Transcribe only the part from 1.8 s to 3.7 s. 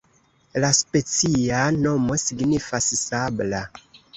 nomo signifas sabla.